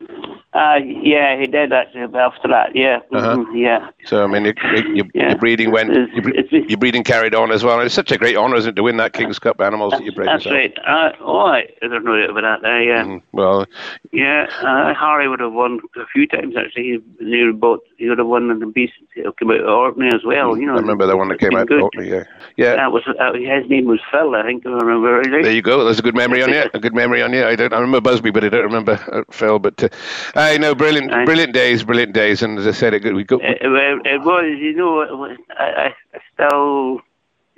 [0.52, 2.76] Uh, yeah, he did actually after that.
[2.76, 3.38] Yeah, Uh-huh.
[3.38, 3.89] Mhm, yeah.
[4.06, 4.56] So I mean, your,
[4.96, 5.30] your, Yeah.
[5.30, 7.80] your breeding went, your, your breeding carried on as well.
[7.82, 10.12] It's such a great honour, isn't it, to win that King's Cup animals that you
[10.12, 10.56] bred That's yourself.
[10.56, 10.78] right.
[10.88, 12.68] Uh, oh, I, no doubt about that.
[12.68, 13.68] Uh, yeah, Mm, Well,
[14.12, 14.48] yeah.
[14.62, 16.84] Uh, Harry would have won a few times actually.
[16.84, 17.82] He nearly bought.
[18.00, 18.94] He would have won in the beast.
[19.14, 20.58] He came out of Orkney as well.
[20.58, 21.70] You know, I remember the one that came out.
[21.70, 22.24] Oh, yeah,
[22.56, 22.76] yeah.
[22.78, 24.34] That was uh, his name was Phil.
[24.34, 25.20] I think I remember.
[25.20, 25.44] Right?
[25.44, 25.84] There you go.
[25.84, 26.64] There's a good memory on you.
[26.74, 27.46] A good memory on you.
[27.46, 27.74] I don't.
[27.74, 29.60] I remember Busby, but I don't remember uh, Phil.
[29.60, 29.90] But uh,
[30.36, 31.26] I know brilliant, Aye.
[31.26, 32.42] brilliant days, brilliant days.
[32.42, 33.38] And as I said, it, we go.
[33.38, 37.02] It, it, it was, you know, I, I I still.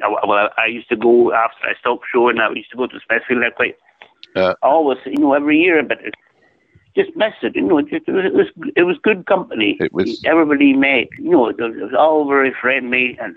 [0.02, 2.40] Well, I used to go after I stopped showing.
[2.40, 3.78] I used to go to Smithfield quite
[4.36, 6.16] Uh, always, you know, every year, but it,
[6.96, 7.56] just miss it.
[7.56, 9.78] You know, it, just, it was it was it was good company.
[9.80, 11.08] It was- everybody met.
[11.18, 13.36] You know, it was, it was all very friendly and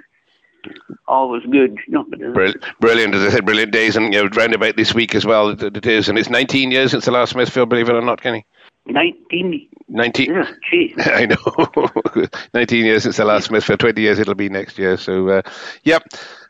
[1.09, 1.77] all was good.
[1.87, 4.95] You know, Brilliant, brilliant, as I said, brilliant days, and you know, round about this
[4.95, 5.51] week as well.
[5.51, 8.23] It, it is, and it's 19 years since the last Smithfield, believe it or not,
[8.23, 8.47] Kenny.
[8.87, 9.69] nineteen.
[9.89, 10.35] 19.
[10.35, 10.95] Yeah.
[10.99, 12.25] I know.
[12.55, 13.79] 19 years since the last Smithfield.
[13.81, 14.97] 20 years it'll be next year.
[14.97, 15.43] So, uh,
[15.85, 16.03] yep.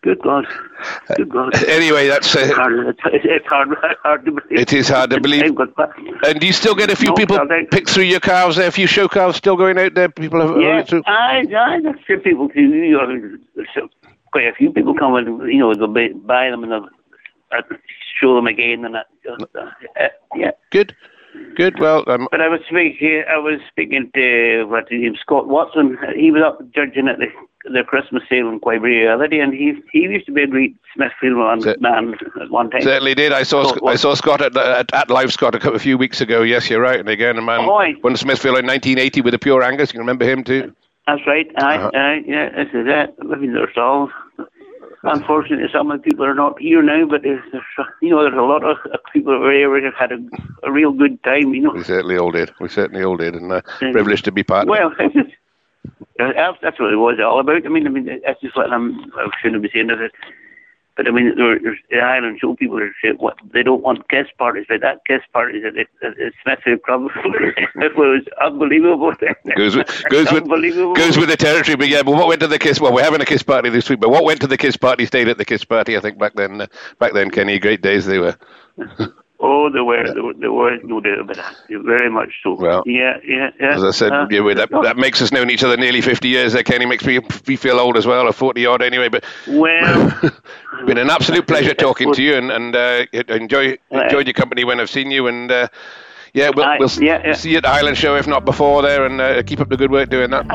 [0.02, 0.46] Good God.
[1.68, 2.34] Anyway, that's.
[2.34, 3.68] Uh, hard, it's, it's hard,
[4.02, 4.58] hard to believe.
[4.58, 5.42] It is hard to believe.
[5.42, 5.88] Time goes by.
[6.26, 8.56] and do you still get a few No, people I think- pick through your calves
[8.56, 8.68] there?
[8.68, 10.08] A few show calves still going out there?
[10.08, 10.60] People have.
[10.60, 11.02] Yeah, through?
[11.06, 12.60] I, I, few people too.
[12.62, 13.88] You know,
[14.32, 16.88] quite a few people come and you know they'll buy buy them and they'll
[17.52, 17.62] uh,
[18.20, 19.06] show them again and that.
[19.28, 19.44] Uh,
[20.00, 20.94] uh, yeah, Good.
[21.56, 21.80] Good.
[21.80, 23.24] Well, um, but I was speaking.
[23.28, 25.98] I was speaking to what his name Scott Watson.
[26.16, 27.26] He was up judging at the
[27.64, 30.46] the Christmas sale in Quoybrae the other day, and he he used to be a
[30.46, 32.82] great Smithfield man, Cer- man at one time.
[32.82, 33.32] Certainly did.
[33.32, 35.96] I saw So, I saw Scott at, at, at Live Scott a, couple, a few
[35.98, 36.42] weeks ago.
[36.42, 37.00] Yes, you're right.
[37.00, 37.94] And again, a man Oh, aye.
[38.02, 39.88] won Smithfield in 1980 with the Pure Angus.
[39.90, 40.74] You can remember him too.
[41.06, 41.50] That's right.
[41.56, 41.90] Aye, Uh-huh.
[41.94, 43.14] aye, yeah, this is it.
[43.20, 44.10] I mean, there's all.
[45.06, 47.64] Unfortunately, some of the people are not here now, but there's, there's
[48.00, 48.78] you know, there's a lot of
[49.12, 50.18] people over here who have had a,
[50.66, 51.52] a real good time.
[51.54, 51.72] You know.
[51.72, 52.50] We certainly all did.
[52.58, 53.60] We certainly all did, and uh,
[53.92, 55.26] privileged to be part of it.
[56.20, 57.66] Uh, that's what it was all about.
[57.66, 59.12] I mean, I mean, that's just what I'm.
[59.16, 60.10] I shouldn't be saying that.
[60.96, 64.06] But I mean, there, there's the Highland Show people are saying what they don't want
[64.08, 69.12] guest parties, but that guest parties at, at, at Smithfield Club it was unbelievable.
[69.56, 70.94] Goes with goes with unbelievable.
[70.94, 71.74] goes with the territory.
[71.74, 72.80] But yeah, but what went to the kiss?
[72.80, 73.98] Well, we're having a kiss party this week.
[73.98, 75.96] But what went to the kiss party stayed at the kiss party.
[75.96, 76.68] I think back then.
[77.00, 78.36] Back then, Kenny, great days they were.
[79.46, 81.56] Oh, there were, there were, there were no doubt about that.
[81.68, 82.54] Very much so.
[82.54, 83.76] Well, yeah, yeah, yeah.
[83.76, 86.54] As I said, Uh, yeah, that, that makes us known each other nearly 50 years.
[86.54, 89.10] There, Kenny makes me, me feel old as well, or 40 odd anyway.
[89.10, 90.20] But well,
[90.86, 94.80] been an absolute pleasure talking to you, and and uh, enjoy enjoyed your company when
[94.80, 95.68] I've seen you, and uh,
[96.32, 97.34] yeah, we'll, Aye, we'll yeah, yeah.
[97.34, 99.76] see you at the Highland Show if not before there, and uh, keep up the
[99.76, 100.46] good work doing that.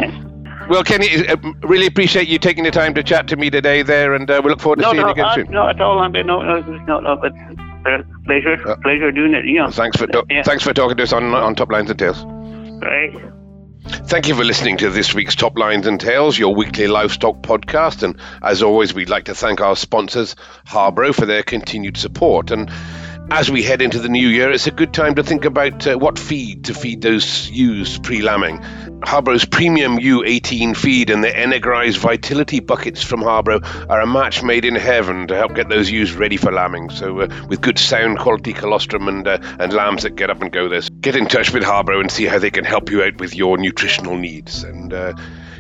[0.70, 4.14] Well, Kenny, uh, really appreciate you taking the time to chat to me today there,
[4.14, 5.52] and uh, we look forward to no, seeing no, you again uh, soon.
[5.52, 6.00] not at all.
[6.00, 7.34] I mean, no, no, not, no, but
[8.26, 9.46] pleasure, Uh, pleasure doing it.
[9.46, 9.70] You know.
[9.70, 12.24] Thanks for to- yeah, thanks for talking to us on on Top Lines and Tales.
[12.26, 13.14] Right.
[14.08, 18.04] Thank you for listening to this week's Top Lines and Tales, your weekly livestock podcast.
[18.04, 20.36] And as always, we'd like to thank our sponsors,
[20.68, 22.52] Harbro, for their continued support.
[22.52, 22.70] And
[23.32, 25.98] as we head into the new year, it's a good time to think about uh,
[25.98, 28.62] what feed to feed those ewes pre lambing.
[29.02, 34.66] Harbro's premium U18 feed and the Energize Vitality buckets from Harbro are a match made
[34.66, 36.90] in heaven to help get those ewes ready for lambing.
[36.90, 40.52] So, uh, with good sound quality colostrum and, uh, and lambs that get up and
[40.52, 40.82] go there.
[41.00, 43.58] Get in touch with Harbro and see how they can help you out with your
[43.58, 44.64] nutritional needs.
[44.64, 45.14] And uh,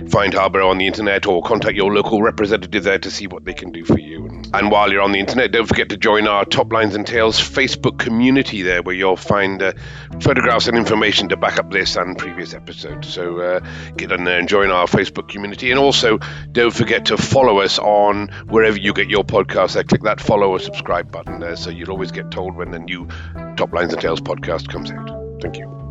[0.10, 3.54] find Harbro on the internet or contact your local representative there to see what they
[3.54, 4.39] can do for you.
[4.52, 7.40] And while you're on the internet, don't forget to join our Top Lines and Tales
[7.40, 9.74] Facebook community there, where you'll find uh,
[10.22, 13.08] photographs and information to back up this and previous episodes.
[13.08, 13.60] So uh,
[13.96, 15.70] get in there and join our Facebook community.
[15.72, 16.18] And also,
[16.52, 19.74] don't forget to follow us on wherever you get your podcasts.
[19.74, 22.80] There, click that follow or subscribe button there, so you'll always get told when the
[22.80, 23.08] new
[23.56, 25.42] Top Lines and Tales podcast comes out.
[25.42, 25.89] Thank you.